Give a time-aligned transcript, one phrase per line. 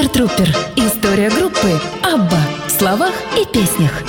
[0.00, 0.48] Супер Трупер.
[0.76, 4.02] История группы Абба в словах и песнях.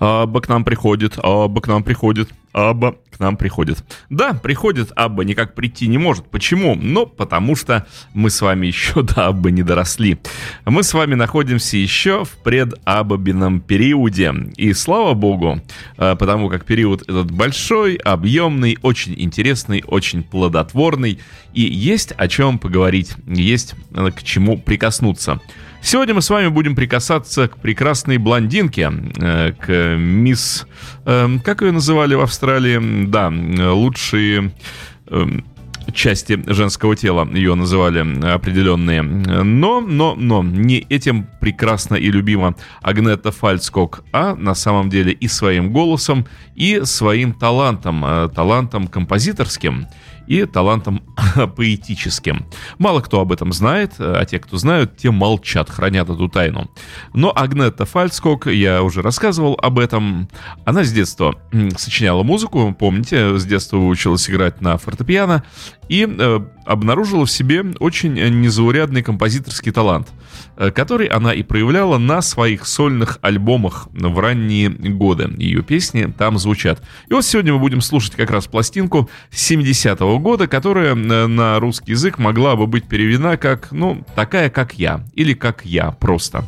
[0.00, 3.84] Абба к нам приходит, Абба к нам приходит, Абба к нам приходит.
[4.10, 6.26] Да, приходит, Абба никак прийти не может.
[6.30, 6.74] Почему?
[6.74, 10.18] Ну, потому что мы с вами еще до Аббы не доросли.
[10.64, 14.34] Мы с вами находимся еще в предабабином периоде.
[14.56, 15.60] И слава богу,
[15.96, 21.18] э, потому как период этот большой, объемный, очень интересный, очень плодотворный.
[21.52, 25.40] И есть о чем поговорить, есть э, к чему прикоснуться.
[25.84, 30.66] Сегодня мы с вами будем прикасаться к прекрасной блондинке, э, к мисс...
[31.06, 33.06] Э, как ее называли в Австралии?
[33.06, 33.32] Да,
[33.72, 34.52] лучшие
[35.06, 35.26] э,
[35.92, 38.00] части женского тела ее называли
[38.32, 39.02] определенные.
[39.02, 45.28] Но, но, но, не этим прекрасно и любима Агнета Фальцкок, а на самом деле и
[45.28, 49.86] своим голосом, и своим талантом, талантом композиторским
[50.26, 51.02] и талантом
[51.56, 52.46] поэтическим.
[52.78, 56.70] Мало кто об этом знает, а те, кто знают, те молчат, хранят эту тайну.
[57.12, 60.28] Но Агнета Фальцкок, я уже рассказывал об этом,
[60.64, 61.34] она с детства
[61.76, 65.44] сочиняла музыку, помните, с детства училась играть на фортепиано
[65.88, 70.08] и э, обнаружила в себе очень незаурядный композиторский талант,
[70.56, 75.30] э, который она и проявляла на своих сольных альбомах в ранние годы.
[75.36, 76.82] Ее песни там звучат.
[77.08, 81.92] И вот сегодня мы будем слушать как раз пластинку 70-го года, которая э, на русский
[81.92, 86.44] язык могла бы быть переведена как, ну, такая, как я, или как я просто.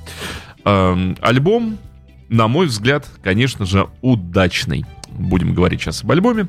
[0.64, 1.78] Эм, альбом,
[2.28, 4.84] на мой взгляд, конечно же, удачный
[5.18, 6.46] будем говорить сейчас об альбоме.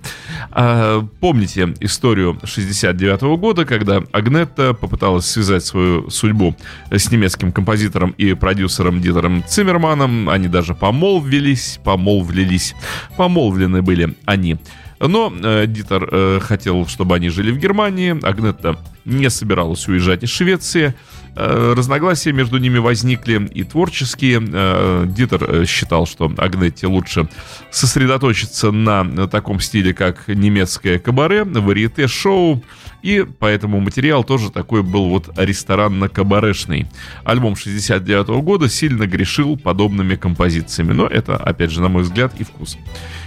[0.51, 6.55] А, помните историю 69 -го года, когда Агнетта попыталась связать свою судьбу
[6.91, 10.29] с немецким композитором и продюсером Дитером Циммерманом.
[10.29, 12.75] Они даже помолвились, помолвлились,
[13.17, 14.57] помолвлены были они.
[14.99, 18.17] Но э, Дитер э, хотел, чтобы они жили в Германии.
[18.25, 20.95] Агнетта не собиралась уезжать из Швеции.
[21.39, 24.41] Э, разногласия между ними возникли и творческие.
[24.51, 27.29] Э, Дитер э, считал, что Агнетте лучше
[27.69, 32.63] сосредоточиться на таком стиле, как немецкое кабаре, варьете-шоу,
[33.03, 36.87] и поэтому материал тоже такой был вот ресторанно-кабарешный.
[37.23, 42.33] Альбом 69 -го года сильно грешил подобными композициями, но это, опять же, на мой взгляд,
[42.39, 42.77] и вкус.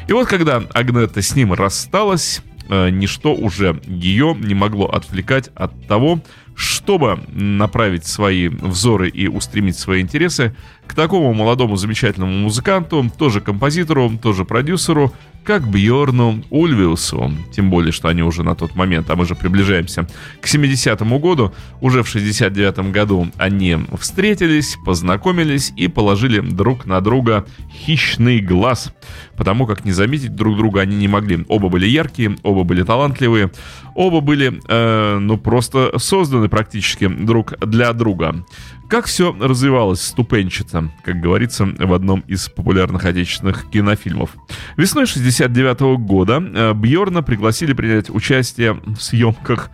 [0.08, 6.20] И вот когда Агнета с ним рассталась, ничто уже ее не могло отвлекать от того,
[6.60, 10.54] чтобы направить свои взоры и устремить свои интересы
[10.86, 15.14] к такому молодому замечательному музыканту, тоже композитору, тоже продюсеру,
[15.44, 17.32] как Бьорну Ульвиусу.
[17.52, 20.06] Тем более, что они уже на тот момент, а мы же приближаемся
[20.40, 27.46] к 70-му году, уже в 69-м году они встретились, познакомились и положили друг на друга
[27.72, 28.92] хищный глаз,
[29.36, 31.44] потому как не заметить друг друга они не могли.
[31.48, 33.50] Оба были яркие, оба были талантливые,
[33.94, 38.44] оба были, э, ну, просто созданы практически друг для друга.
[38.90, 44.34] Как все развивалось ступенчато, как говорится в одном из популярных отечественных кинофильмов.
[44.76, 49.70] Весной 69 -го года э, Бьорна пригласили принять участие в съемках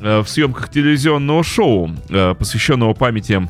[0.00, 3.48] э, в съемках телевизионного шоу, э, посвященного памяти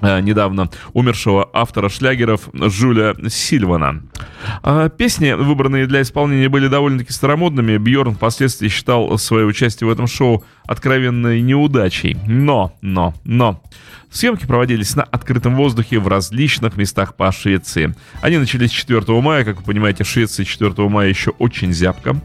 [0.00, 4.02] недавно умершего автора шлягеров Жюля Сильвана.
[4.62, 7.76] А, песни, выбранные для исполнения, были довольно-таки старомодными.
[7.76, 12.16] Бьорн впоследствии считал свое участие в этом шоу откровенной неудачей.
[12.26, 13.62] Но, но, но...
[14.10, 17.94] Съемки проводились на открытом воздухе в различных местах по Швеции.
[18.22, 22.18] Они начались 4 мая, как вы понимаете, в Швеции 4 мая еще очень зябко.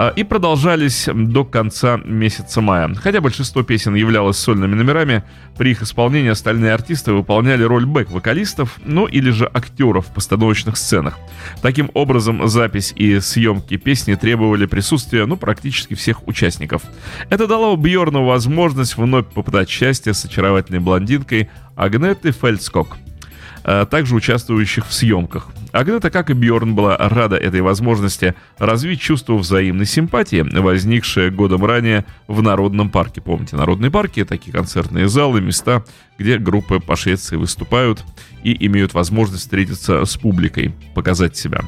[0.00, 2.94] А, и продолжались до конца месяца мая.
[2.94, 5.24] Хотя большинство песен являлось сольными номерами,
[5.56, 11.18] при их исполнении остальные артисты выполняли роль бэк-вокалистов, ну или же актеров в постановочных сценах.
[11.62, 16.82] Таким образом, запись и съемки песни требовали присутствия, ну, практически всех участников.
[17.28, 22.98] Это дало Бьорну возможность вновь попытать счастье с очаровательной блондинкой Агнеты Фельдскок
[23.62, 25.48] также участвующих в съемках.
[25.72, 32.04] Агнета, как и Бьорн, была рада этой возможности развить чувство взаимной симпатии, возникшее годом ранее
[32.26, 33.20] в Народном парке.
[33.20, 35.84] Помните, Народные парки— такие концертные залы, места,
[36.18, 38.04] где группы по Швеции выступают
[38.42, 41.62] и имеют возможность встретиться с публикой, показать себя.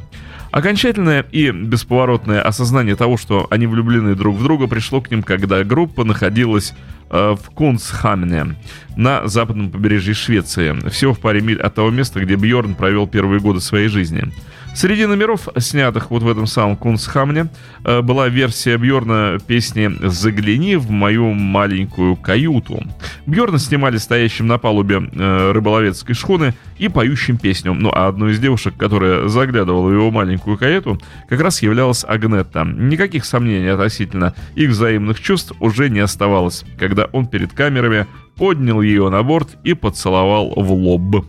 [0.50, 5.62] Окончательное и бесповоротное осознание того, что они влюблены друг в друга, пришло к ним, когда
[5.62, 6.75] группа находилась
[7.08, 8.56] э, в Кунцхамне
[8.97, 13.41] на западном побережье Швеции, всего в паре миль от того места, где Бьорн провел первые
[13.41, 14.32] годы своей жизни.
[14.72, 17.49] Среди номеров, снятых вот в этом самом Кунсхамне,
[17.84, 22.82] э, была версия Бьорна песни «Загляни в мою маленькую каюту».
[23.26, 27.75] Бьорна снимали стоящим на палубе э, рыболовецкой шхуны и поющим песню.
[27.75, 32.64] Ну а одной из девушек, которая заглядывала в его маленькую каюту, как раз являлась Агнетта.
[32.64, 38.06] Никаких сомнений относительно их взаимных чувств уже не оставалось, когда он перед камерами
[38.37, 41.26] поднял ее на борт и поцеловал в лоб.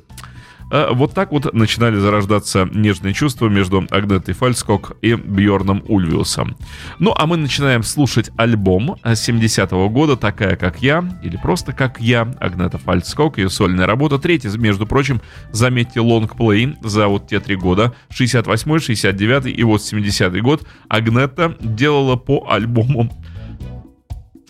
[0.71, 6.55] А вот так вот начинали зарождаться нежные чувства между Агнетой Фальскок и Бьорном Ульвиусом.
[6.97, 12.21] Ну, а мы начинаем слушать альбом 70-го года «Такая, как я» или просто «Как я»
[12.39, 14.17] Агнета Фальскок, ее сольная работа.
[14.17, 15.21] Третий, между прочим,
[15.51, 22.15] заметьте, лонгплей за вот те три года, 68-й, 69-й и вот 70-й год Агнета делала
[22.15, 23.11] по альбому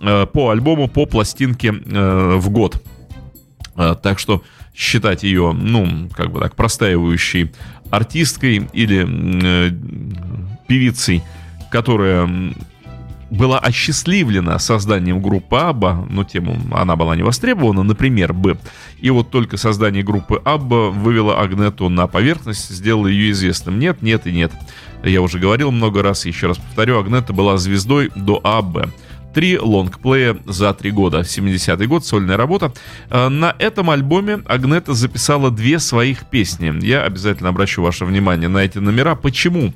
[0.02, 2.84] э, по альбому, по пластинке э, в год.
[3.76, 4.44] Э, так что
[4.76, 7.52] считать ее, ну, как бы так, простаивающей
[7.90, 9.72] артисткой или э,
[10.68, 11.24] певицей,
[11.72, 12.54] которая
[13.32, 18.58] была осчастливлена созданием группы Абба, но тему она была не востребована, например, Б.
[19.00, 23.80] И вот только создание группы Абба вывело Агнету на поверхность, сделало ее известным.
[23.80, 24.52] Нет, нет и нет.
[25.04, 28.92] Я уже говорил много раз, еще раз повторю, Агнета была звездой до Аббы.
[29.34, 31.20] Три лонгплея за три года.
[31.20, 32.74] 70-й год, сольная работа.
[33.10, 36.74] Э, на этом альбоме Агнета записала две своих песни.
[36.86, 39.16] Я обязательно обращу ваше внимание на эти номера.
[39.16, 39.74] Почему?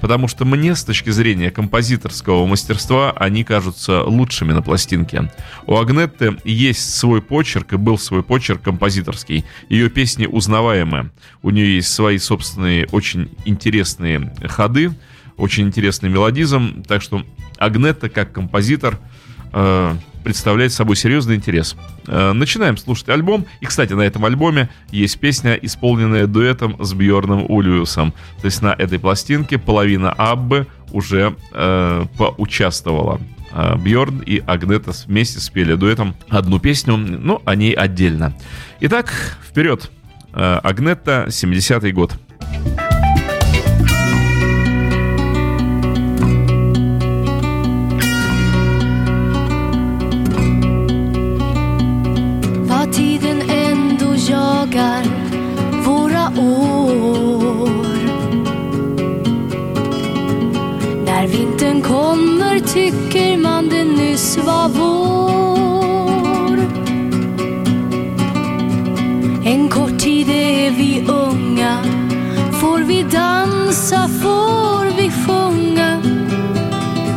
[0.00, 5.32] Потому что мне, с точки зрения композиторского мастерства, они кажутся лучшими на пластинке.
[5.66, 9.44] У Агнетты есть свой почерк, и был свой почерк композиторский.
[9.68, 11.10] Ее песни узнаваемые.
[11.42, 14.92] У нее есть свои собственные очень интересные ходы,
[15.36, 17.24] очень интересный мелодизм, так что
[17.58, 18.98] Агнетта как композитор
[19.52, 19.94] э,
[20.24, 21.76] представляет собой серьезный интерес.
[22.06, 23.46] Э, начинаем слушать альбом.
[23.60, 28.12] И, кстати, на этом альбоме есть песня, исполненная дуэтом с Бьорном Ульвиусом.
[28.40, 33.20] То есть на этой пластинке половина Аббы уже э, поучаствовала.
[33.52, 38.34] Э, Бьорн и Агнета вместе спели дуэтом одну песню, но о ней отдельно.
[38.80, 39.90] Итак, вперед.
[40.34, 42.12] Агнета, 70-й год.
[55.86, 57.68] Våra år
[61.04, 66.58] När vintern kommer tycker man det nyss var vår.
[69.44, 71.78] En kort tid är vi unga,
[72.60, 76.02] får vi dansa, får vi sjunga.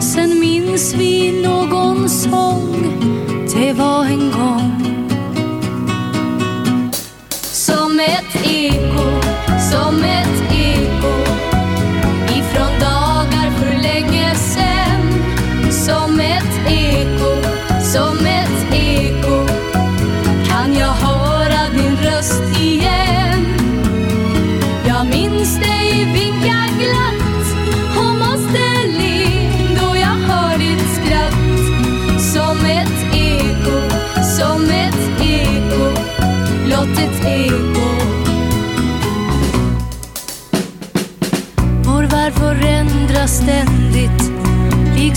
[0.01, 2.75] Sen minns vi någon sång,
[3.55, 4.90] det var en gång.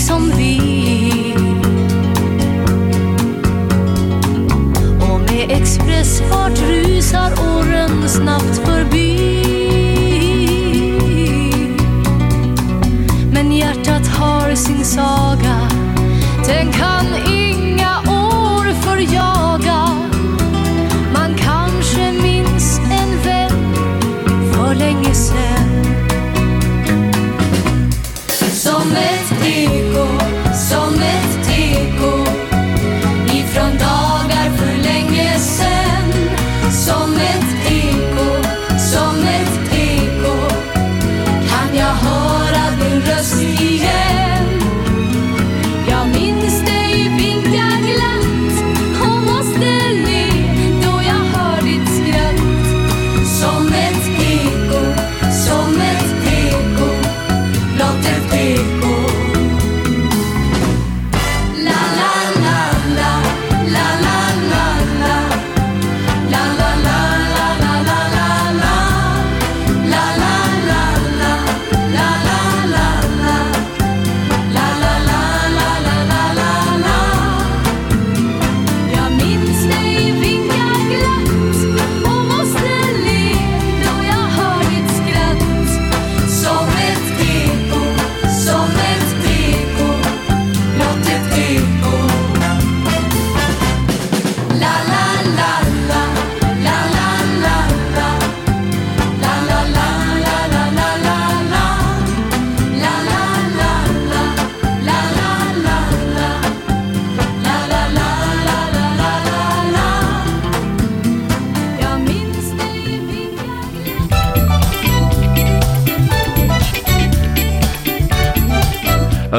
[0.05, 0.74] 心了。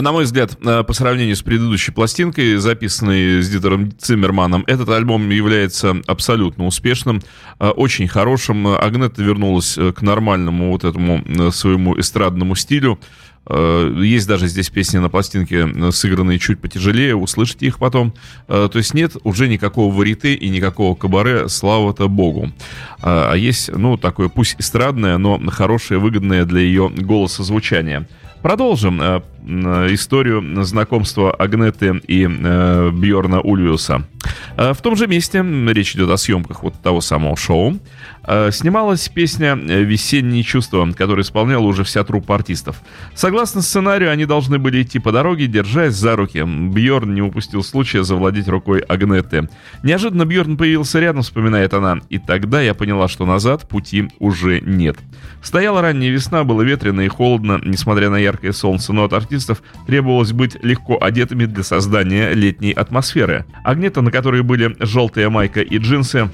[0.07, 5.31] На мой взгляд, а, по сравнению с предыдущей пластинкой, записанной с Дитером Циммерманом, этот альбом
[5.31, 7.23] является абсолютно успешным,
[7.59, 8.69] а, очень хорошим.
[8.69, 13.01] Агнета вернулась э, к нормальному вот этому э, своему эстрадному стилю.
[13.49, 18.15] Есть даже здесь песни на пластинке, э, сыгранные чуть потяжелее, услышите их потом.
[18.47, 22.53] То есть нет уже никакого варите и никакого кабаре, слава-то богу.
[23.03, 28.07] А есть, ну, такое, пусть эстрадное, но хорошее, выгодное для ее голоса звучание.
[28.47, 34.05] Продолжим э, э, историю знакомства Агнеты и э, Бьорна Ульвиуса.
[34.57, 37.79] Э, в том же месте, речь идет о съемках вот того самого шоу,
[38.25, 42.83] э, снималась песня «Весенние чувства», которую исполняла уже вся труппа артистов.
[43.15, 46.43] Согласно сценарию, они должны были идти по дороге, держась за руки.
[46.45, 49.49] Бьорн не упустил случая завладеть рукой Агнеты.
[49.85, 54.97] Неожиданно Бьорн появился рядом, вспоминает она, и тогда я поняла, что назад пути уже нет.
[55.41, 59.36] Стояла ранняя весна, было ветрено и холодно, несмотря на яркое солнце, но от артистов
[59.87, 63.45] требовалось быть легко одетыми для создания летней атмосферы.
[63.65, 66.31] Агнета, на которой были желтая майка и джинсы,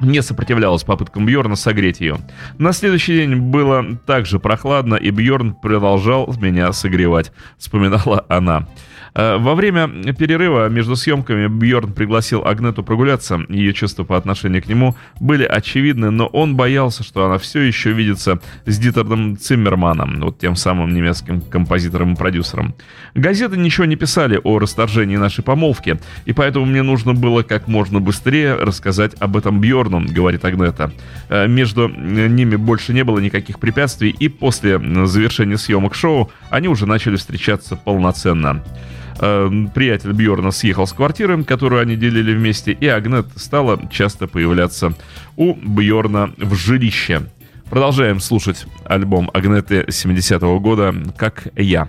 [0.00, 2.18] не сопротивлялась попыткам Бьорна согреть ее.
[2.58, 8.66] На следующий день было также прохладно, и Бьорн продолжал меня согревать, вспоминала она.
[9.14, 13.40] Э, во время перерыва между съемками Бьорн пригласил Агнету прогуляться.
[13.48, 17.92] Ее чувства по отношению к нему были очевидны, но он боялся, что она все еще
[17.92, 22.74] видится с Дитером Циммерманом, вот тем самым немецким композитором и продюсером.
[23.14, 28.00] Газеты ничего не писали о расторжении нашей помолвки, и поэтому мне нужно было как можно
[28.00, 30.92] быстрее рассказать об этом Бьорну, говорит Агнета.
[31.28, 36.86] Э, между ними больше не было никаких препятствий, и после завершения съемок шоу они уже
[36.86, 38.62] начали встречаться полноценно.
[39.20, 44.94] Э, приятель Бьорна съехал с квартиры, которую они делили вместе, и Агнет стала часто появляться
[45.36, 47.22] у Бьорна в жилище.
[47.70, 51.88] Продолжаем слушать альбом Агнеты 70-го года «Как я».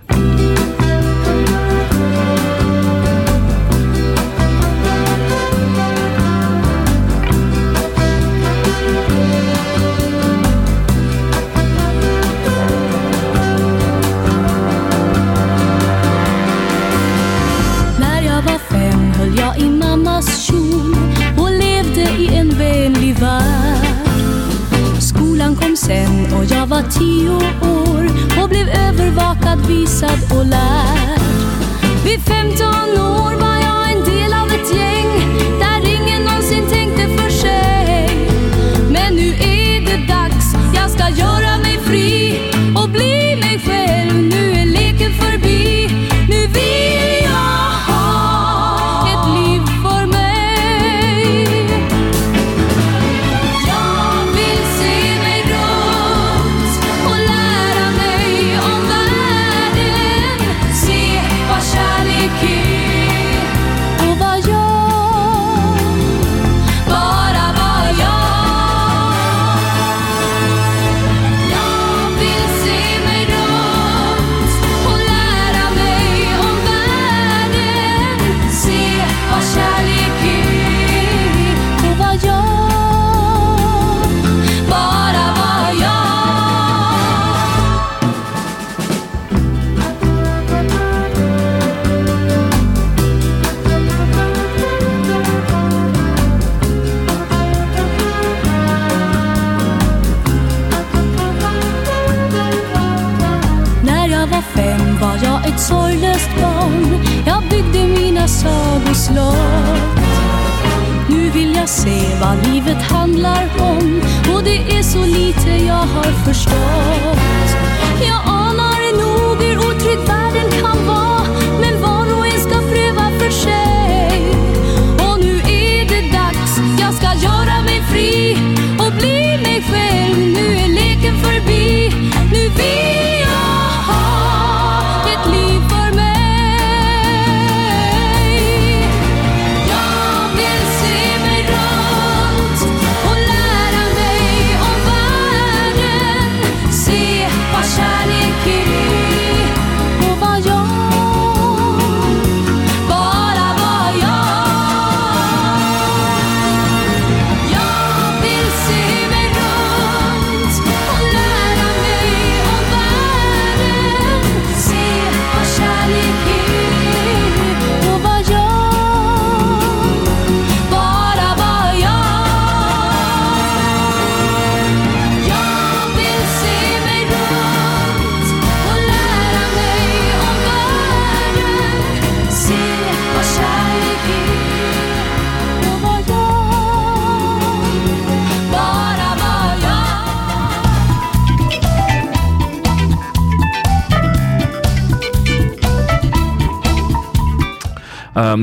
[26.76, 28.10] var tio år
[28.42, 31.20] och blev övervakad, visad och lärd.
[32.04, 33.05] Vid 15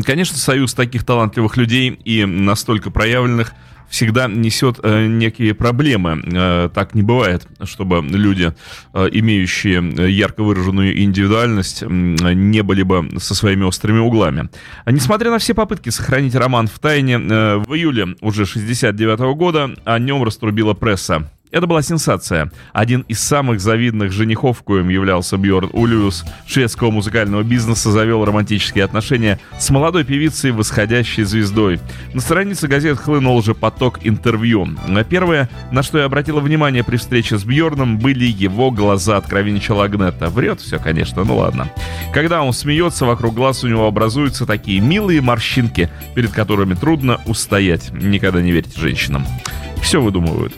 [0.04, 3.54] конечно, союз таких талантливых людей и настолько проявленных
[3.94, 6.22] всегда несет э, некие проблемы.
[6.26, 8.54] Э, так не бывает, чтобы люди,
[8.94, 14.50] э, имеющие ярко выраженную индивидуальность, э, не были бы со своими острыми углами.
[14.88, 19.70] Несмотря на все попытки сохранить роман в тайне, э, в июле уже 69 -го года
[19.86, 21.30] о нем раструбила пресса.
[21.54, 22.50] Это была сенсация.
[22.74, 29.40] Один из самых завидных женихов, коим являлся Бьорн Ульвиус, шведского музыкального бизнеса, завел романтические отношения
[29.60, 31.80] с молодой певицей, восходящей звездой.
[32.16, 34.68] На странице газет хлынул уже поток интервью.
[35.08, 40.30] Первое, на что я обратила внимание при встрече с Бьорном, были его глаза, откровенничала Агнета.
[40.30, 41.70] Врет все, конечно, ну ладно.
[42.16, 47.92] Когда он смеется, вокруг глаз у него образуются такие милые морщинки, перед которыми трудно устоять.
[47.92, 49.24] Никогда не верьте женщинам.
[49.84, 50.54] Все выдумывают.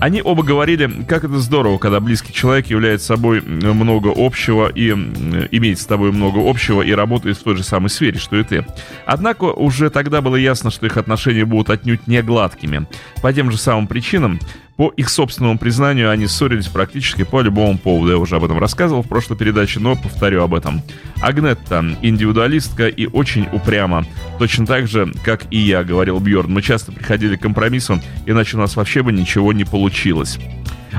[0.00, 5.78] Они оба говорили, как это здорово, когда близкий человек является собой много общего и имеет
[5.78, 8.66] с тобой много общего и работает в той же самой сфере, что и ты.
[9.06, 12.86] Однако уже тогда было ясно, что их отношения будут отнюдь не гладкими.
[13.22, 14.40] По тем же самым причинам,
[14.76, 18.10] по их собственному признанию, они ссорились практически по любому поводу.
[18.10, 20.82] Я уже об этом рассказывал в прошлой передаче, но повторю об этом.
[21.20, 24.04] Агнетта— индивидуалистка и очень упряма.
[24.38, 26.52] Точно так же, как и я, говорил Бьорн.
[26.52, 30.38] Мы часто приходили к компромиссам, иначе у нас вообще бы ничего не получилось.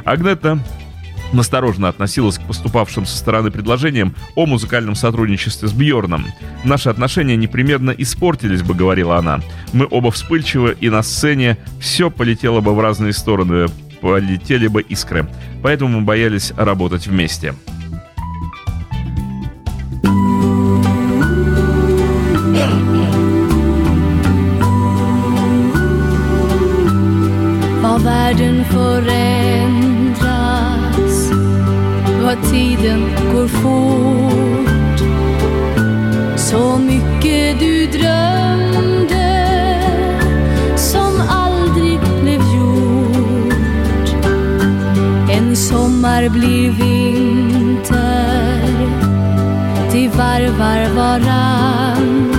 [0.06, 0.60] Агнетта
[1.34, 6.26] настороженно относилась к поступавшим со стороны предложениям о музыкальном сотрудничестве с Бьорном.
[6.64, 9.42] Наши отношения непременно испортились бы, говорила она.
[9.74, 13.68] Мы оба вспыльчивы, и на сцене все полетело бы в разные стороны,
[14.02, 15.28] полетели бы искры.
[15.62, 17.56] Поэтому мы боялись работать вместе.
[32.52, 33.02] Tiden
[33.34, 35.00] går fort.
[36.38, 39.50] Så mycket du drömde
[40.76, 44.10] Som aldrig blev gjort.
[45.32, 47.84] En sommar blir vinter
[49.92, 52.36] De varvar varann.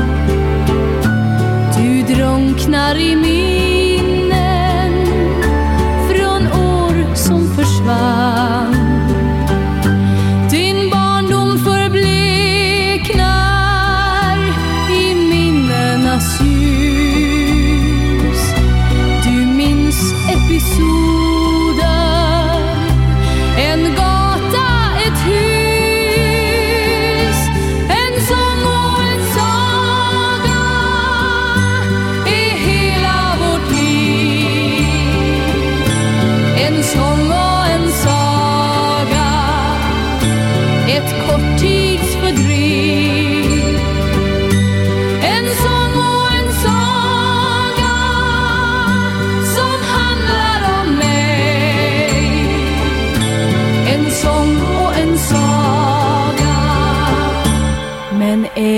[1.77, 3.44] Du drunknar i minnen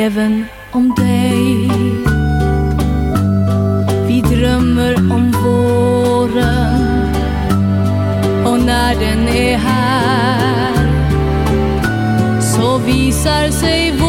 [0.07, 1.71] men även om dig.
[4.07, 6.81] Vi drömmer om våren
[8.45, 10.73] och när den är här
[12.41, 14.06] så visar sig våren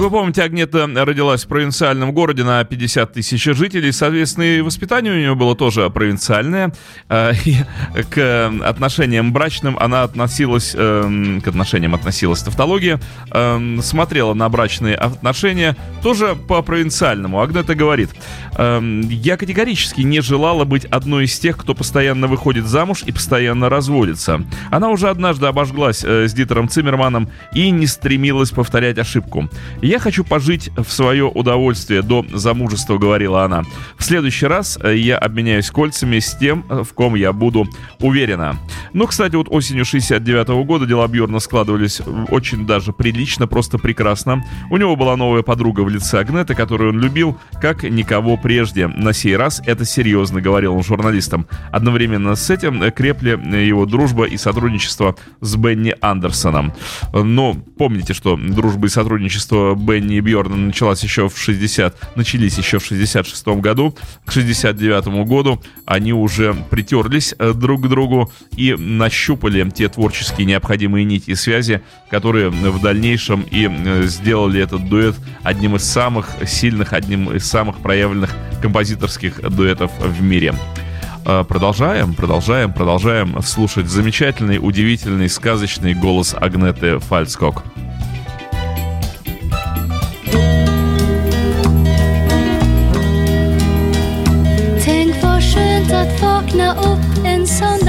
[0.00, 5.12] Как вы помните, Агнета родилась в провинциальном городе на 50 тысяч жителей, соответственно, и воспитание
[5.12, 6.72] у нее было тоже провинциальное.
[7.10, 7.56] Э, и
[8.08, 12.98] к отношениям брачным она относилась, э, к отношениям относилась тавтология,
[13.30, 17.42] э, смотрела на брачные отношения тоже по провинциальному.
[17.42, 18.08] Агнета говорит,
[18.58, 24.40] я категорически не желала быть одной из тех, кто постоянно выходит замуж и постоянно разводится.
[24.70, 29.50] Она уже однажды обожглась с Дитером Циммерманом и не стремилась повторять ошибку.
[29.90, 33.64] «Я хочу пожить в свое удовольствие до замужества»,— говорила она.
[33.98, 37.66] «В следующий раз э, я обменяюсь кольцами с тем, э, в ком я буду
[37.98, 38.56] уверена».
[38.92, 44.44] Ну, кстати, вот осенью 69 -го года дела Бьорна складывались очень даже прилично, просто прекрасно.
[44.70, 48.86] У него была новая подруга в лице Агнеты, которую он любил, как никого прежде.
[48.86, 51.48] На сей раз это серьезно, говорил он журналистам.
[51.72, 53.30] Одновременно с этим э, крепли
[53.66, 56.74] его дружба и сотрудничество с Бенни Андерсоном.
[57.12, 62.78] Но помните, что дружба и сотрудничество Бенни и Бьорна началась еще в 60, начались еще
[62.78, 63.96] в 66 году.
[64.24, 71.04] К 69 году они уже притерлись э, друг к другу и нащупали те творческие необходимые
[71.04, 76.92] нити и связи, которые в дальнейшем и э, сделали этот дуэт одним из самых сильных,
[76.92, 80.54] одним из самых проявленных композиторских дуэтов в мире.
[81.24, 87.62] Э, продолжаем, продолжаем, продолжаем слушать замечательный, удивительный, сказочный голос Агнеты Фальцкок.
[96.54, 97.79] Now o ensan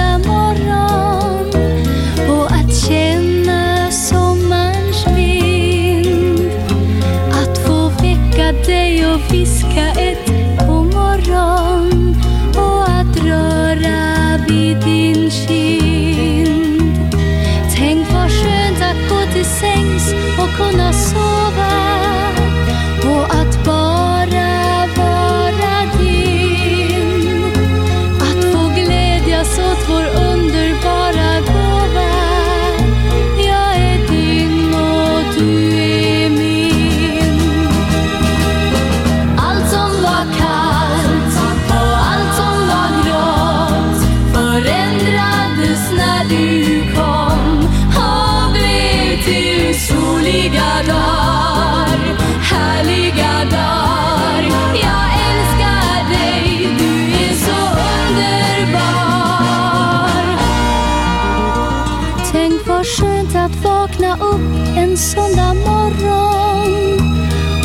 [65.11, 66.99] söndag morgon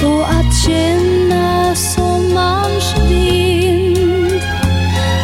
[0.04, 4.42] och att känna sommarns vind.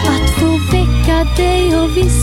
[0.09, 2.22] Att få väcka dig och viska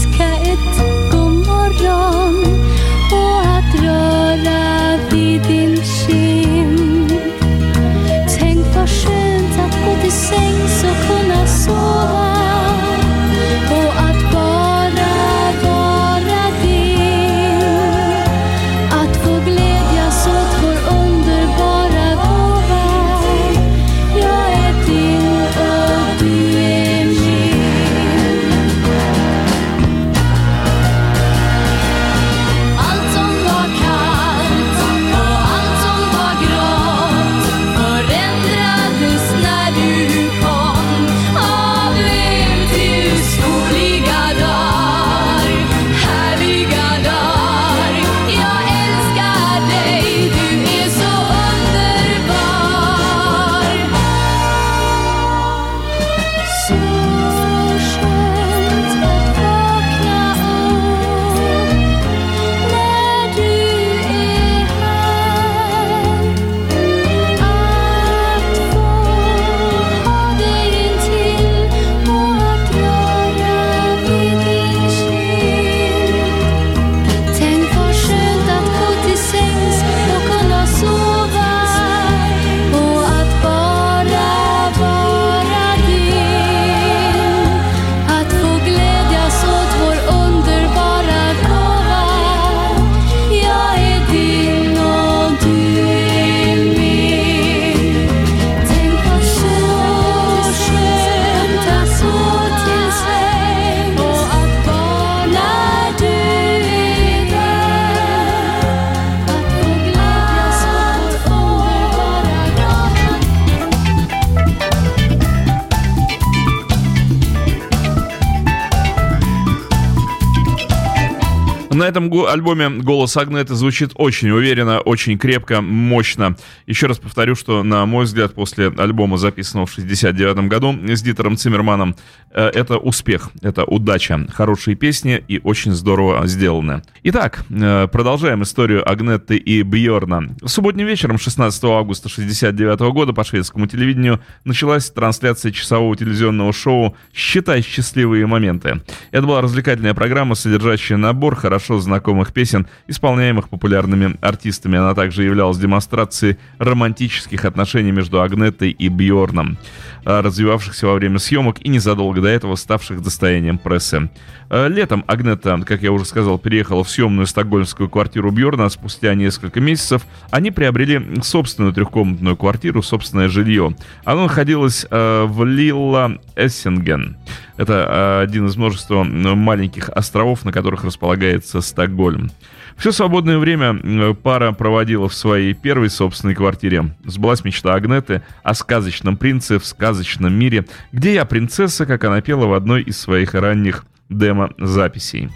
[121.90, 126.38] этом альбоме голос Агнеты звучит очень уверенно, очень крепко, мощно.
[126.68, 131.36] Еще раз повторю, что, на мой взгляд, после альбома, записанного в 69 году с Дитером
[131.36, 131.96] Циммерманом,
[132.32, 136.84] э, это успех, это удача, хорошие песни и очень здорово сделаны.
[137.04, 140.36] Итак, э, продолжаем историю Агнетты и Бьорна.
[140.46, 147.62] Субботним вечером 16 августа 69 года по шведскому телевидению началась трансляция часового телевизионного шоу «Считай
[147.62, 148.82] счастливые моменты».
[149.12, 154.78] Это была развлекательная программа, содержащая набор хорошо знакомых песен, исполняемых популярными артистами.
[154.78, 159.58] Она также являлась демонстрацией романтических отношений между Агнеттой и Бьорном,
[160.06, 164.10] а, развивавшихся во время съемок и незадолго до этого ставших достоянием прессы.
[164.50, 168.66] А, летом Агнетта, как я уже сказал, переехала в съемную стокгольмскую квартиру Бьорна.
[168.66, 173.76] А спустя несколько месяцев они приобрели собственную трехкомнатную квартиру, собственное жилье.
[174.04, 177.18] Оно находилось в Лилла Эссенген.
[177.60, 182.32] Это один из множества маленьких островов, на которых располагается Стокгольм.
[182.78, 186.96] Все свободное время пара проводила в своей первой собственной квартире.
[187.04, 192.46] Сбылась мечта Агнеты о сказочном принце в сказочном мире, где я принцесса, как она пела
[192.46, 195.30] в одной из своих ранних демо-записей.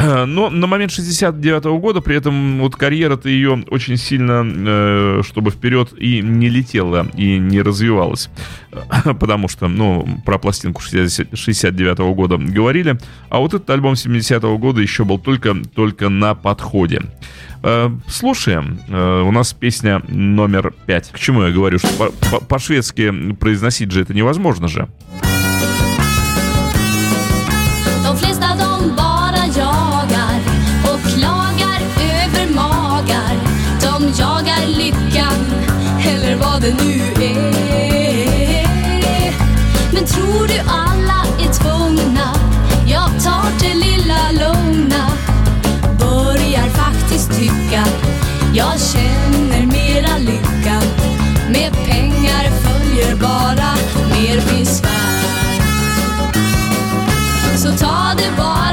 [0.26, 5.50] Но на момент 69 -го года при этом вот карьера-то ее очень сильно, э, чтобы
[5.50, 8.30] вперед и не летела, и не развивалась.
[9.04, 14.42] Потому что, ну, про пластинку 60, 69 -го года говорили, а вот этот альбом 70
[14.42, 17.02] -го года еще был только, только на подходе.
[17.62, 18.80] Э, слушаем.
[18.88, 21.10] Э, у нас песня номер 5.
[21.12, 21.78] К чему я говорю?
[21.78, 22.10] Что
[22.48, 24.88] по-шведски произносить же это невозможно же.
[36.60, 37.50] Det nu är.
[39.92, 42.34] Men tror du alla är tvungna?
[42.86, 45.10] Jag tar det lilla lugna.
[45.98, 47.84] Börjar faktiskt tycka
[48.54, 50.80] jag känner mera lycka.
[51.48, 53.74] Med pengar följer bara
[54.12, 54.90] mer besvär.
[57.56, 58.69] Så ta det bara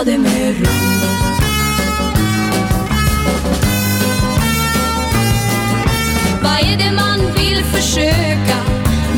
[0.00, 0.66] ta det med ro.
[6.42, 8.56] Vad är det man vill försöka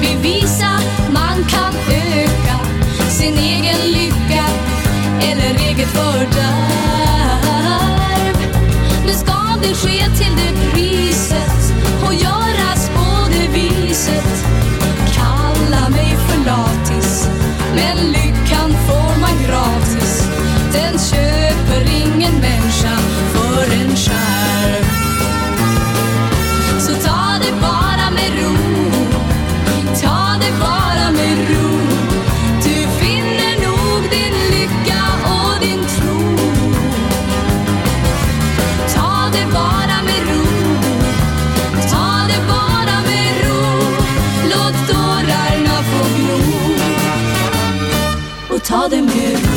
[0.01, 0.81] bevisa?
[1.13, 2.59] Man kan öka
[3.11, 4.45] sin egen lycka
[5.21, 6.73] eller eget fördärv
[9.63, 11.75] det ske till det priset
[12.07, 14.45] och göras på det viset.
[15.15, 16.82] Kalla mig för lat.
[48.83, 49.52] all them good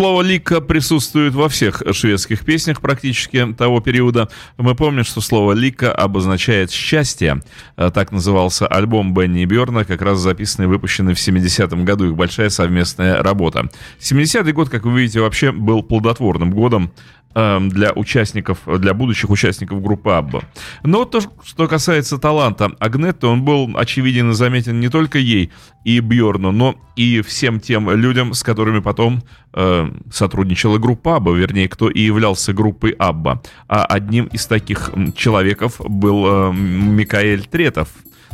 [0.00, 4.30] Слово «лика» присутствует во всех шведских песнях практически того периода.
[4.56, 7.42] Мы помним, что слово «лика» обозначает «счастье».
[7.76, 12.06] Э, так назывался альбом Бенни и Бьорна, как раз записанный и выпущенный в 70-м году.
[12.06, 13.68] Их большая совместная работа.
[14.00, 16.92] 70-й год, как вы видите, вообще был плодотворным годом
[17.34, 20.42] для участников, для будущих участников группы Абба.
[20.82, 25.50] Но то, что касается таланта Агнетты, он был очевиден и заметен не только ей
[25.84, 31.68] и Бьорну, но и всем тем людям, с которыми потом э, сотрудничала группа Абба, вернее,
[31.68, 33.40] кто и являлся группой Абба.
[33.68, 37.88] А одним из таких человеков был э, Микаэль Третов,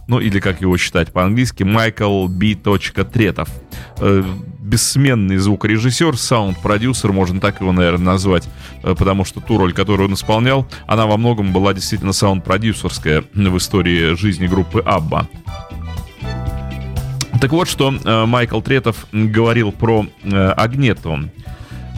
[0.06, 2.54] ну или как его читать по-английски, Майкл Би.
[2.54, 3.48] Третов.
[3.98, 4.22] Э,
[4.60, 8.48] бессменный звукорежиссер, саунд-продюсер, можно так его, наверное, назвать,
[8.82, 13.56] э, потому что ту роль, которую он исполнял, она во многом была действительно саунд-продюсерская в
[13.56, 15.28] истории жизни группы Абба.
[17.40, 21.30] Так вот, что э, Майкл Третов говорил про Агнету.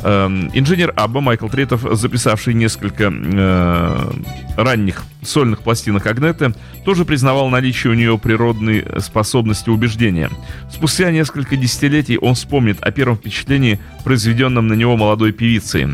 [0.05, 4.11] Эм, инженер Абба Майкл Третов, записавший несколько э,
[4.57, 10.31] ранних сольных пластинок Агнеты, тоже признавал наличие у нее природной способности убеждения.
[10.73, 15.89] Спустя несколько десятилетий он вспомнит о первом впечатлении, произведенном на него молодой певицей.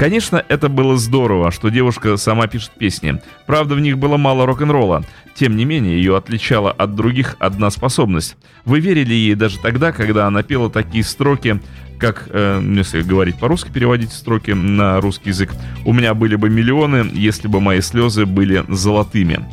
[0.00, 3.20] Конечно, это было здорово, что девушка сама пишет песни.
[3.46, 5.04] Правда, в них было мало рок-н-ролла.
[5.34, 8.38] Тем не менее, ее отличала от других одна способность.
[8.64, 11.60] Вы верили ей даже тогда, когда она пела такие строки,
[11.98, 15.52] как, э, если говорить по-русски, переводить строки на русский язык,
[15.84, 19.44] «У меня были бы миллионы, если бы мои слезы были золотыми».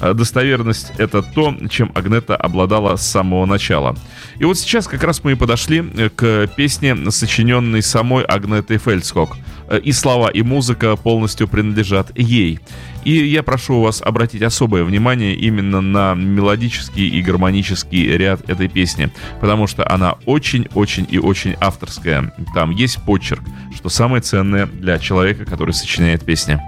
[0.00, 3.96] Э, достоверность— это то, чем Агнета обладала с самого начала.
[4.38, 9.36] И вот сейчас как раз мы и подошли э, к песне, сочиненной самой Агнетой Фельдскок.
[9.68, 12.60] Э, и слова, и музыка полностью принадлежат ей.
[13.04, 19.10] И я прошу вас обратить особое внимание именно на мелодический и гармонический ряд этой песни,
[19.40, 22.32] потому что она очень-очень и очень авторская.
[22.54, 23.42] Там есть почерк,
[23.74, 26.60] что самое ценное для человека, который сочиняет песни.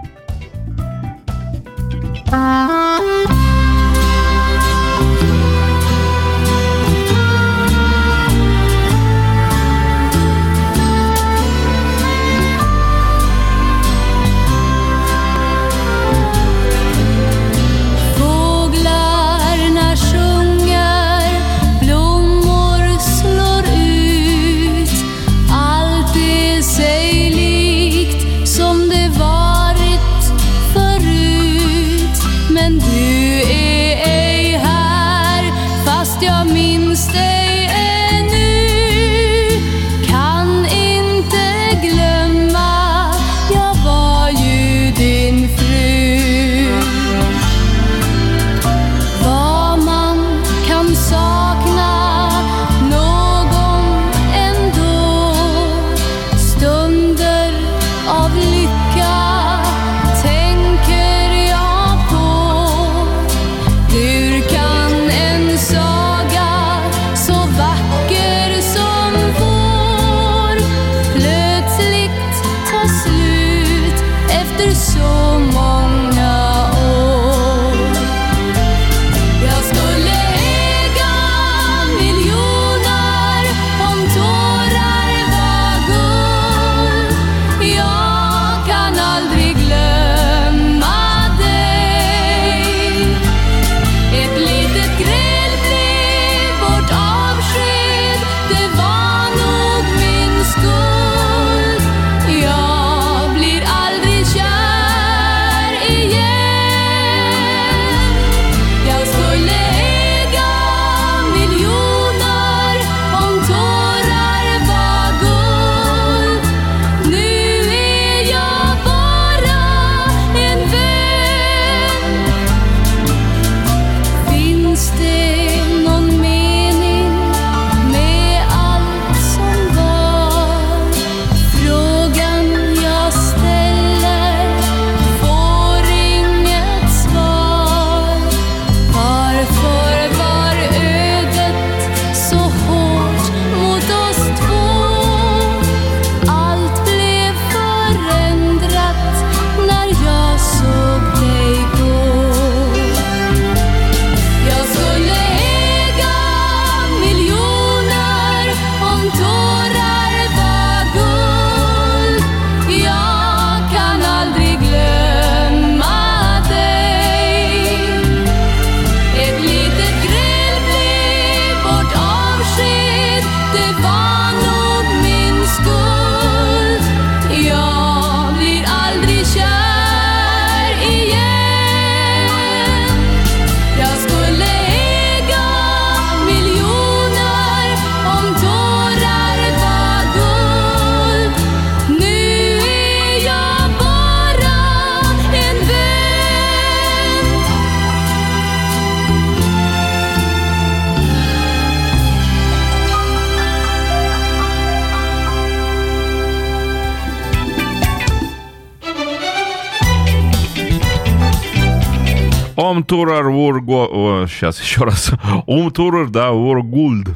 [212.86, 214.26] Турар Вурго...
[214.28, 215.12] Сейчас еще раз.
[215.46, 217.08] Ом Турар, да, Вургульд.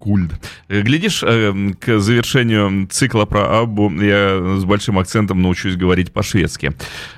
[0.00, 0.32] Гульд.
[0.68, 6.74] Глядишь, э, к завершению цикла про Аббу я с большим акцентом научусь говорить по-шведски.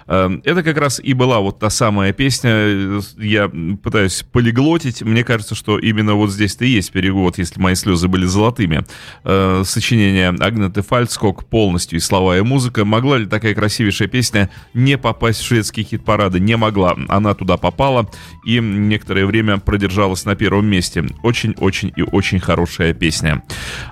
[0.07, 3.51] Э, это как раз и была вот та самая песня, я
[3.83, 8.25] пытаюсь полиглотить, мне кажется, что именно вот здесь-то и есть перевод, если мои слезы были
[8.25, 8.85] золотыми.
[9.25, 12.85] Э, сочинение Агнеты Фальцкок полностью и слова, и музыка.
[12.85, 16.39] Могла ли такая красивейшая песня не попасть в шведские хит-парады?
[16.39, 16.97] Не могла.
[17.09, 18.09] Она туда попала
[18.47, 21.05] и некоторое время продержалась на первом месте.
[21.25, 23.40] Очень-очень и очень хорошая песня.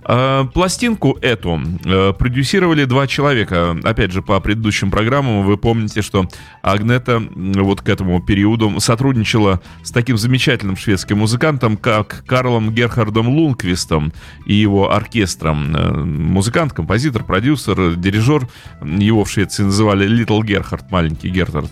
[0.05, 3.77] Э, пластинку эту э, продюсировали два человека.
[3.83, 6.27] Опять же, по предыдущим программам вы помните, что
[6.63, 14.13] Агнета вот к этому периоду сотрудничала с таким замечательным шведским музыкантом, как Карлом Герхардом Лунквистом
[14.47, 15.77] и его оркестром.
[15.77, 18.49] Э, музыкант, композитор, продюсер, дирижер.
[18.83, 21.71] Его в Швеции называли Little Герхард, маленький Герхард.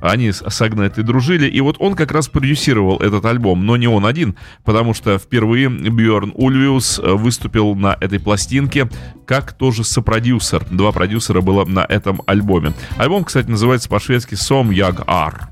[0.00, 4.04] Они с Агнетой дружили, и вот он как раз продюсировал этот альбом, но не он
[4.04, 8.88] один, потому что впервые Бьорн Ульвиус выступил на этой пластинке
[9.26, 10.64] как тоже сопродюсер.
[10.70, 12.74] Два продюсера было на этом альбоме.
[12.96, 15.48] Альбом, кстати, называется по-шведски «Som Jag Ar».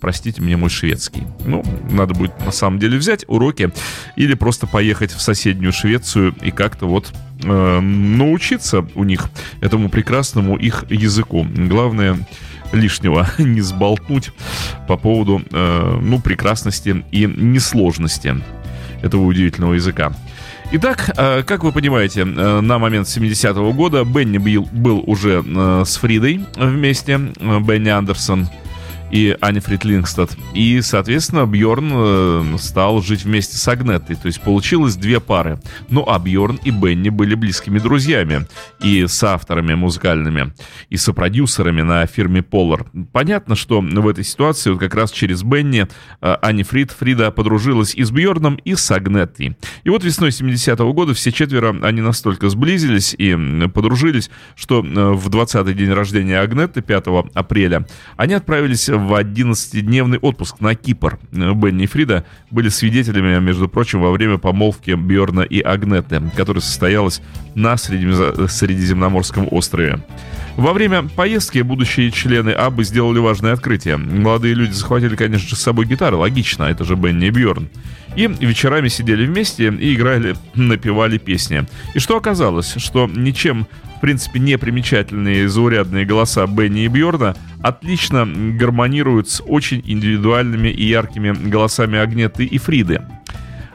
[0.00, 1.24] Простите мне мой шведский.
[1.44, 3.72] Ну, надо будет на самом деле взять уроки
[4.16, 7.12] или просто поехать в соседнюю Швецию и как-то вот
[7.42, 9.28] э, научиться у них
[9.60, 11.44] этому прекрасному их языку.
[11.44, 12.18] Главное
[12.72, 14.30] лишнего не сболтнуть
[14.86, 18.36] по поводу, э, ну, прекрасности и несложности
[19.02, 20.12] этого удивительного языка.
[20.70, 22.24] Итак, э, как вы понимаете, э,
[22.60, 28.48] на момент 70-го года Бенни был уже э, с Фридой вместе, Бенни Андерсон–
[29.10, 30.36] и Анифрид Лингстад.
[30.54, 34.16] И, соответственно, Бьорн э, стал жить вместе с Агнетой.
[34.16, 35.60] То есть получилось две пары.
[35.88, 38.46] Ну, а Бьорн и Бенни были близкими друзьями.
[38.82, 40.52] И с авторами музыкальными,
[40.90, 42.86] и с продюсерами на фирме Polar.
[43.12, 45.86] Понятно, что в этой ситуации вот как раз через Бенни
[46.20, 49.56] э, Анифрид Фрида подружилась и с Бьорном, и с Агнетой.
[49.84, 53.36] И вот весной 70-го года все четверо, они настолько сблизились и
[53.72, 57.04] подружились, что э, в 20-й день рождения Агнеты, 5
[57.34, 57.86] апреля,
[58.16, 61.18] они отправились в 11-дневный отпуск на Кипр.
[61.32, 67.22] Бенни и Фрида были свидетелями, между прочим, во время помолвки Бьорна и Агнеты, которая состоялась
[67.54, 70.02] на Средиземноморском острове.
[70.56, 73.96] Во время поездки будущие члены Аббы сделали важное открытие.
[73.96, 77.68] Молодые люди захватили, конечно же, с собой гитары, логично, это же Бенни и Бьорн.
[78.16, 81.64] И вечерами сидели вместе и играли, напевали песни.
[81.94, 82.74] И что оказалось?
[82.76, 83.68] Что ничем
[83.98, 91.32] в принципе, непримечательные заурядные голоса Бенни и Бьорна отлично гармонируют с очень индивидуальными и яркими
[91.32, 93.02] голосами Агнеты и Фриды.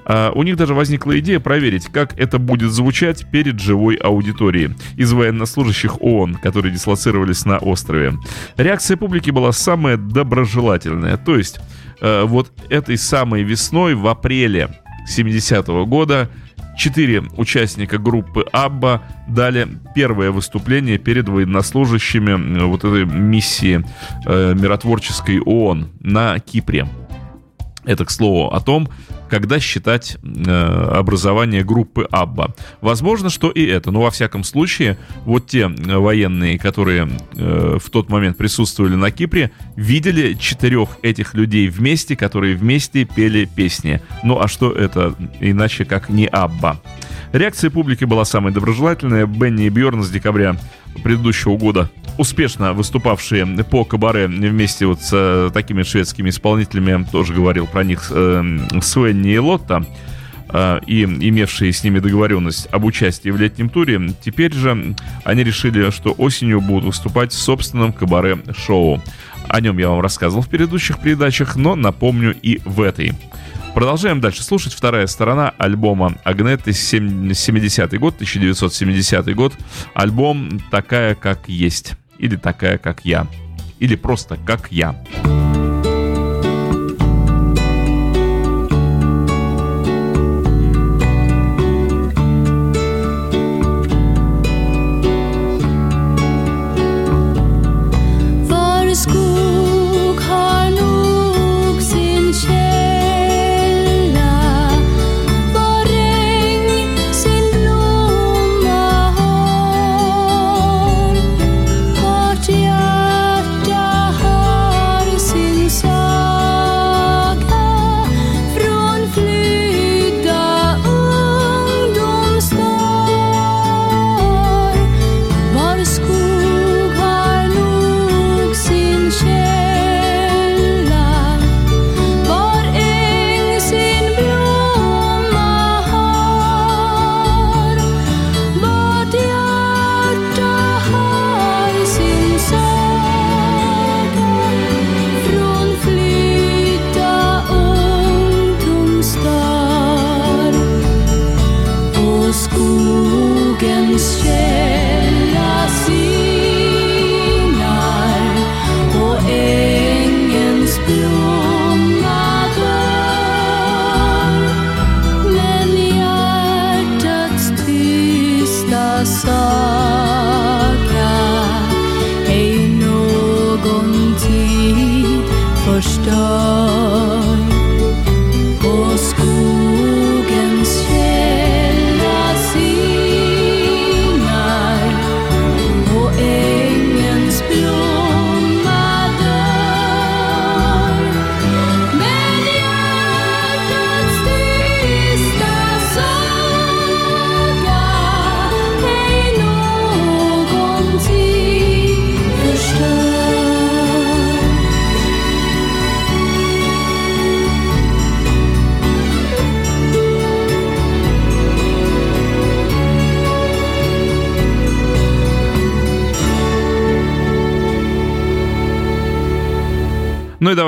[0.05, 5.13] Uh, у них даже возникла идея проверить, как это будет звучать перед живой аудиторией из
[5.13, 8.13] военнослужащих ООН, которые дислоцировались на острове.
[8.57, 11.15] Реакция публики была самая доброжелательная.
[11.15, 11.59] То есть,
[12.01, 14.69] uh, вот этой самой весной, в апреле
[15.09, 16.30] 70-го года,
[16.78, 23.84] Четыре участника группы Абба дали первое выступление перед военнослужащими вот этой миссии
[24.26, 26.88] э, миротворческой ООН на Кипре.
[27.86, 28.90] Это, к слову, о том,
[29.30, 30.52] когда считать э,
[30.94, 32.54] образование группы Абба.
[32.82, 37.90] Возможно, что и это, но во всяком случае, вот те э, военные, которые э, в
[37.90, 44.02] тот момент присутствовали на Кипре, видели четырех этих людей вместе, которые вместе пели песни.
[44.24, 46.80] Ну а что это иначе, как не Абба?
[47.34, 49.26] Реакция публики была самой доброжелательная.
[49.26, 50.56] Бенни и Бьорн с декабря
[51.04, 57.66] предыдущего года, успешно выступавшие по кабаре вместе вот с э, такими шведскими исполнителями, тоже говорил
[57.66, 59.84] про них э, Свенни и Лотта,
[60.50, 65.90] э, и имевшие с ними договоренность об участии в летнем туре, теперь же они решили,
[65.90, 69.02] что осенью будут выступать в собственном кабаре-шоу.
[69.48, 73.14] О нем я вам рассказывал в предыдущих передачах, но напомню и в этой.
[73.74, 74.74] Продолжаем дальше слушать.
[74.74, 79.53] Вторая сторона альбома Агнеты, 70-й год, 1970 год.
[79.93, 81.93] Альбом «Такая, как есть».
[82.19, 83.28] Или «Такая, как я».
[83.80, 84.95] Или просто «Как я».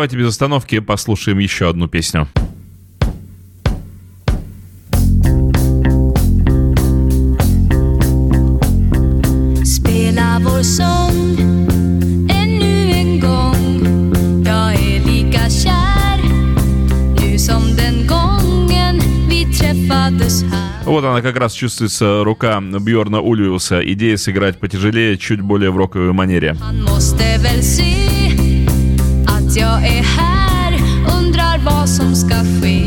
[0.05, 2.27] Давайте без остановки послушаем еще одну песню.
[9.63, 11.37] Spela vår sång
[12.29, 14.13] ännu en gång
[14.45, 16.19] Jag är lika kär
[17.19, 23.81] nu som den gången vi träffades här Вот она как раз чувствуется, рука Бьорна Ульвиуса.
[23.83, 26.55] Идея сыграть потяжелее, чуть более в роковой манере.
[26.61, 28.24] Han måste väl se att
[29.55, 30.73] jag är här
[31.17, 32.84] Undrar vad som ska ske.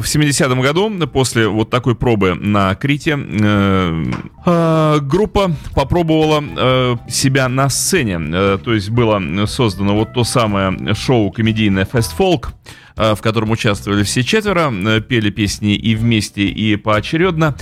[0.00, 4.04] В 70-м году, после вот такой пробы на Крите, э,
[4.46, 8.18] э, группа попробовала э, себя на сцене.
[8.32, 12.48] Э, То есть было создано вот то самое шоу комедийное Fast Folk,
[12.94, 14.70] в котором участвовали все четверо,
[15.00, 17.56] пели песни и вместе, и поочередно.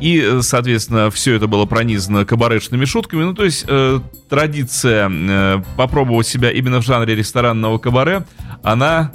[0.00, 3.24] И, соответственно, все это было пронизано кабаретными шутками.
[3.24, 8.26] Ну, то есть э, традиция э, попробовать себя именно в жанре ресторанного кабаре,
[8.62, 9.12] она,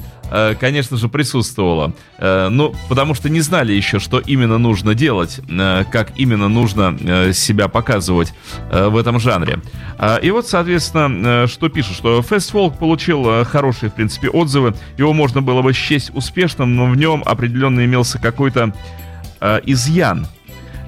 [0.60, 1.94] конечно же, присутствовала.
[2.18, 6.98] Э, ну, потому что не знали еще, что именно нужно делать, э, как именно нужно
[7.00, 8.34] э, себя показывать
[8.72, 9.60] э, в этом жанре.
[9.98, 14.30] А, И вот, соответственно, э, что пишут, что Fast Folk получил э, хорошие, в принципе,
[14.30, 14.74] отзывы.
[14.98, 18.74] Его можно было бы счесть успешным, но в нем определенно имелся какой-то
[19.42, 20.28] э, изъян.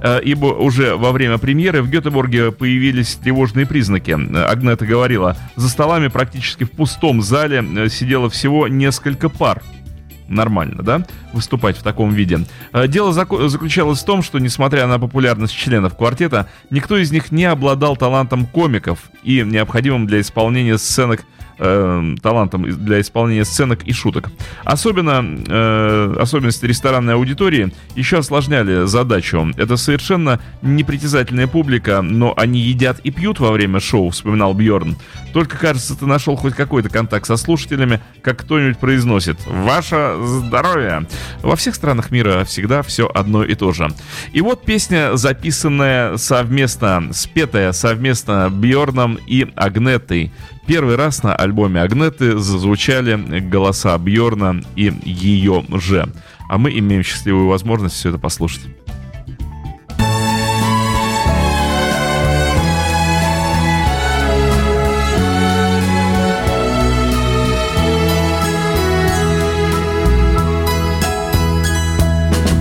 [0.02, 4.12] Э, ибо уже во время премьеры в Гетеборге появились тревожные признаки.
[4.12, 9.62] Агнета говорила, за столами практически в пустом зале э, сидело всего несколько пар.
[10.28, 11.06] Нормально, да?
[11.34, 12.40] Выступать в таком виде.
[12.74, 17.46] Э, Дело заключалось в том, что, несмотря на популярность членов квартета, никто из них не
[17.46, 21.26] обладал талантом комиков и необходимым для исполнения сценок
[21.62, 24.30] э, талантом для исполнения сценок и шуток.
[24.64, 29.52] Особенно э, особенности ресторанной аудитории еще осложняли задачу.
[29.58, 34.98] Это совершенно непритязательная публика, но они едят и пьют во время шоу, вспоминал Бьорн.
[35.34, 41.08] Только, кажется, ты нашел хоть какой-то контакт со слушателями, как кто-нибудь произносит «Ваше здоровье!».
[41.42, 43.88] Во всех странах мира всегда все одно и то же.
[44.34, 50.32] И вот песня, записанная совместно, спетая совместно Бьорном и Агнетой.
[50.68, 56.08] Первый раз на альбоме Агнеты зазвучали голоса Бьорна и ее же.
[56.50, 58.62] А мы имеем счастливую возможность все это послушать.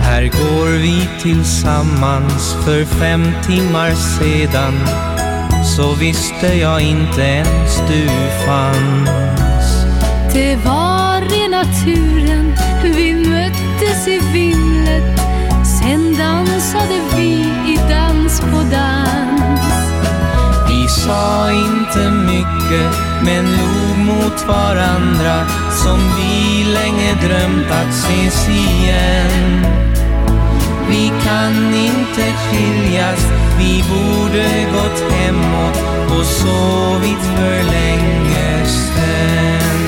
[0.03, 4.75] Här går vi tillsammans för fem timmar sedan
[5.81, 8.09] Så visste jag inte ens du
[8.47, 9.85] fanns.
[10.33, 15.21] Det var rena turen, vi möttes i vimlet.
[15.81, 17.31] Sen dansade vi
[17.73, 19.75] i dans på dans.
[20.69, 29.67] Vi sa inte mycket men log mot varandra som vi länge drömt att ses igen.
[30.91, 33.27] Vi kan inte skiljas,
[33.59, 35.79] vi borde gått hemåt
[36.11, 39.81] och sovit för länge sen.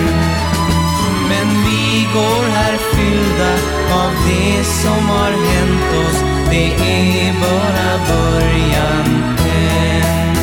[1.28, 3.52] Men vi går här fyllda
[3.94, 10.36] av det som har hänt oss, det är bara början än.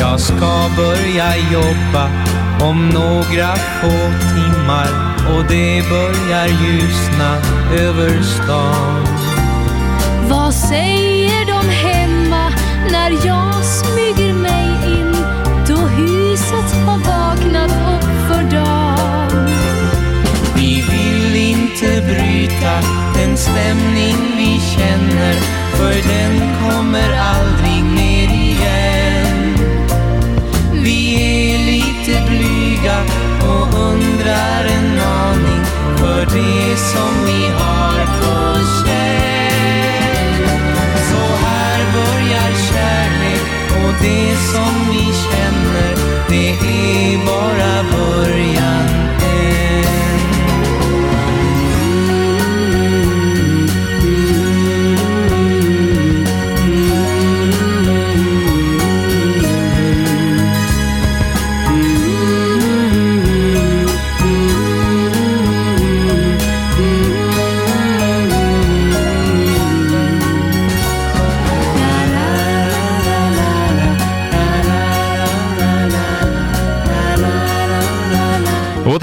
[0.00, 2.10] Jag ska börja jobba
[2.60, 3.96] om några få
[4.34, 7.36] timmar och det börjar ljusna
[7.72, 9.25] över stan.
[10.28, 12.52] Vad säger de hemma
[12.90, 15.16] när jag smyger mig in
[15.68, 19.48] då huset har vaknat upp för dagen?
[20.56, 22.80] Vi vill inte bryta
[23.14, 25.34] den stämning vi känner
[25.76, 29.56] för den kommer aldrig ner igen.
[30.72, 32.98] Vi är lite blyga
[33.48, 35.64] och undrar en aning
[35.96, 38.46] för det som vi har på
[44.00, 44.75] dance on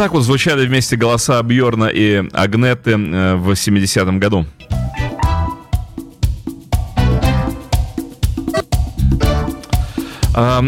[0.04, 4.46] так вот звучали вместе голоса Бьорна и Агнеты э, в 70-м году.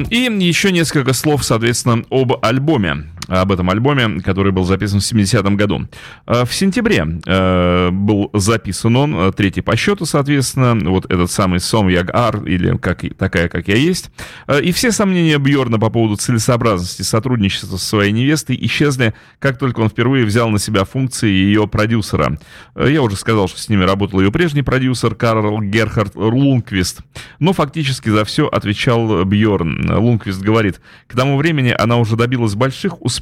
[0.10, 3.08] И еще несколько слов, соответственно, об альбоме.
[3.28, 5.88] Об этом альбоме, который был записан в 70-м году.
[6.26, 11.60] А, В сентябре э, был записан он, э, третий по счету, соответственно, вот этот самый
[11.60, 14.12] Сом Яг Ар, или как, такая, как я есть.
[14.48, 19.80] Э, И все сомнения Бьорна по поводу целесообразности сотрудничества со своей невестой исчезли, как только
[19.80, 22.38] он впервые взял на себя функции ее продюсера.
[22.76, 27.00] Я уже сказал, что с ними работал ее прежний продюсер Карл Герхард Лунквист.
[27.40, 29.92] Но фактически за все отвечал Бьорн.
[29.98, 33.15] Лунквист говорит, к тому времени она уже добилась больших успехов.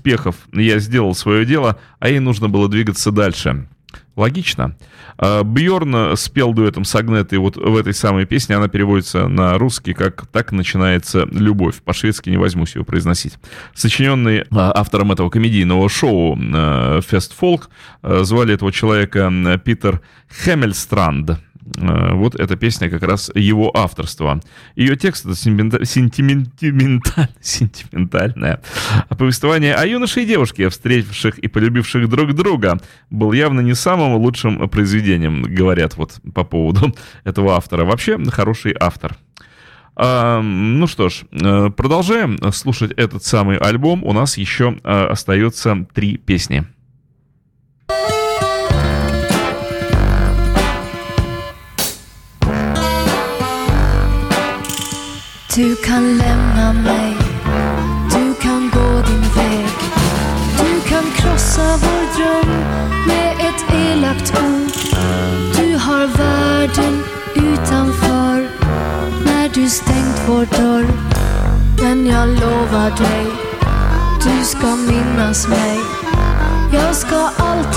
[0.52, 3.68] Я сделал свое дело, а ей нужно было двигаться дальше.
[4.16, 4.76] Логично.
[5.18, 8.56] Бьорн спел дуэтом с Агнетой вот в этой самой песне.
[8.56, 11.82] Она переводится на русский как «Так начинается любовь».
[11.82, 13.36] По-шведски не возьмусь ее произносить.
[13.74, 17.70] Сочиненный а, автором этого комедийного шоу э, «Фест Фолк»
[18.04, 19.32] э, звали этого человека
[19.64, 20.02] Питер
[20.44, 21.40] Хемельстранд.
[21.78, 24.40] Э, Вот эта песня как раз его авторство.
[24.76, 28.62] Ее текст это сентимента- сентименталь- сентиментальное
[29.10, 34.68] повествование о юноше и девушке, встретивших и полюбивших друг друга, был явно не самым лучшим
[34.70, 36.94] произведением, говорят вот по поводу
[37.24, 37.86] этого автора.
[37.86, 39.16] Вообще хороший автор.
[39.96, 44.04] А, ну что ж, э, продолжаем слушать этот самый альбом.
[44.04, 46.64] У нас еще э, остается три песни.
[55.56, 57.18] Du kan lämna mig,
[58.12, 59.70] du kan gå din väg.
[60.58, 62.50] Du kan krossa vår dröm
[63.08, 64.72] med ett elakt ord.
[65.56, 67.04] Du har världen
[67.36, 68.48] utanför
[69.26, 70.88] när du stängt vår dörr.
[71.82, 73.26] Men jag lovar dig,
[74.24, 75.80] du ska minnas mig.
[76.74, 77.73] Jag ska alltid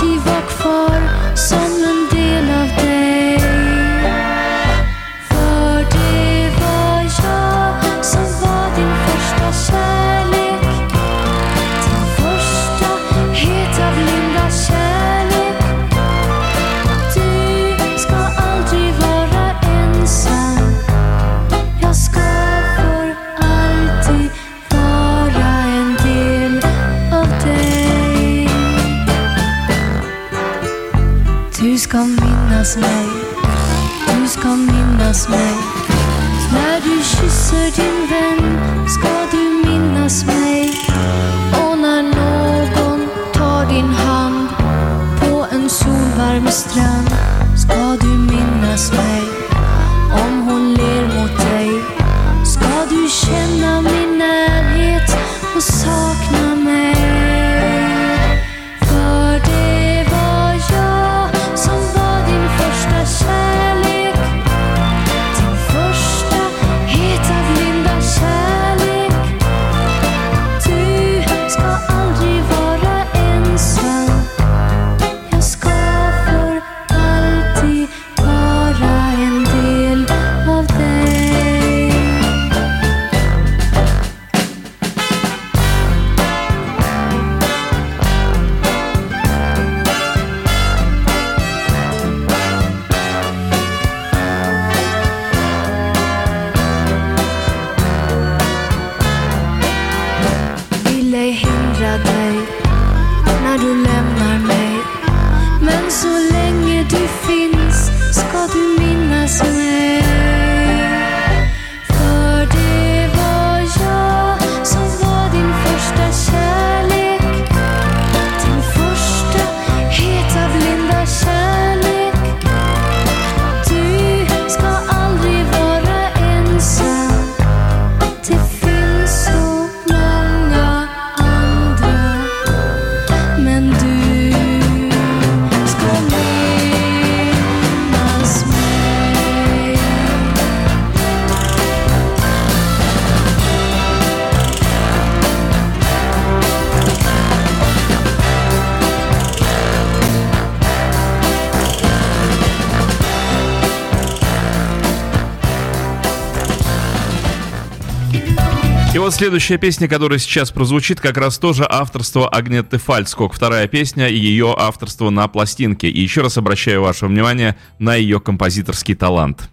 [159.17, 163.33] Следующая песня, которая сейчас прозвучит, как раз тоже авторство Агнеты Фальцкок.
[163.33, 165.89] Вторая песня и ее авторство на пластинке.
[165.89, 169.49] И еще раз обращаю ваше внимание на ее композиторский талант.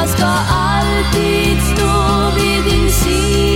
[0.00, 3.49] Jag ska alltid stå vid din sida.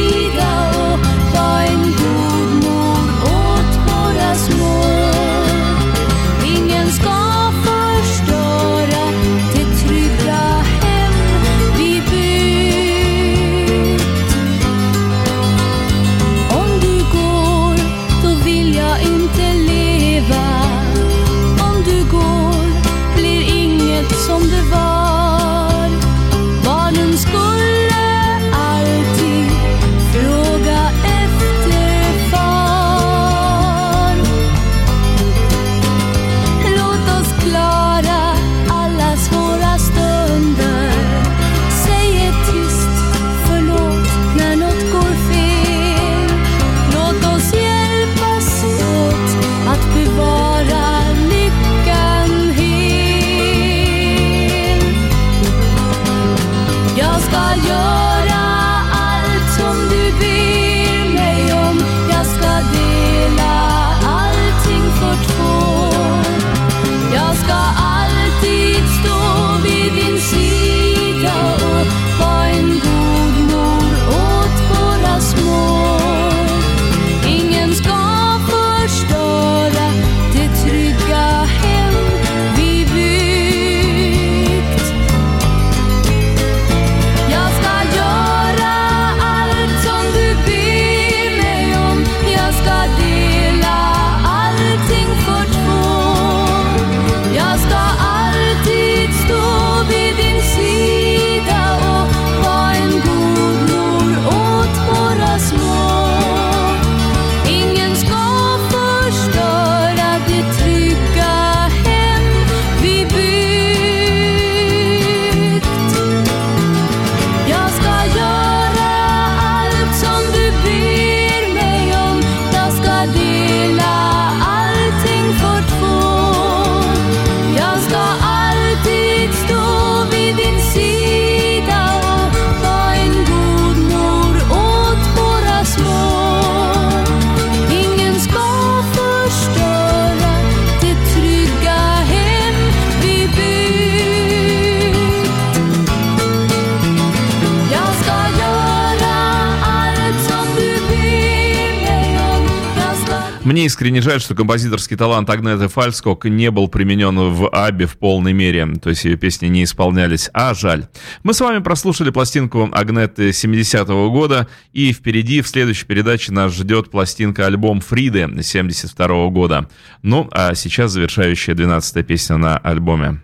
[153.74, 158.68] Искренне жаль, что композиторский талант Агнеты Фальскок не был применен в Абе в полной мере,
[158.80, 160.86] то есть ее песни не исполнялись, а жаль.
[161.24, 166.92] Мы с вами прослушали пластинку Агнеты 70-го года, и впереди в следующей передаче нас ждет
[166.92, 169.68] пластинка-альбом Фриды 72 -го года.
[170.02, 173.23] Ну, а сейчас завершающая 12-я песня на альбоме.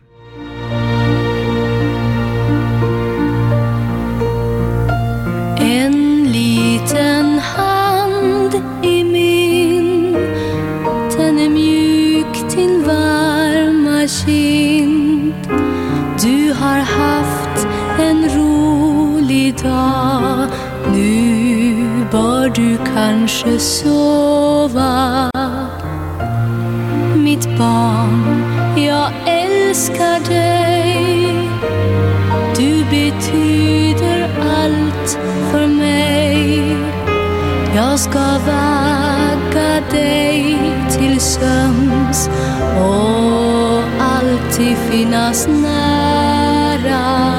[23.01, 25.30] Kanske sova.
[27.16, 28.44] Mitt barn,
[28.76, 31.48] jag älskar dig.
[32.57, 35.18] Du betyder allt
[35.51, 36.76] för mig.
[37.76, 40.59] Jag ska vagga dig
[40.90, 42.30] till sömns
[42.76, 47.30] och alltid finnas nära.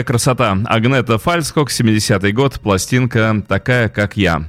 [0.00, 0.58] Такая красота.
[0.66, 4.48] Агнета Фальскок, 70-й год, пластинка «Такая, как я».